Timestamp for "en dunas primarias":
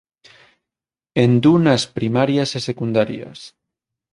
1.23-2.49